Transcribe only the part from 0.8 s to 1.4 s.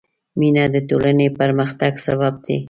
ټولنې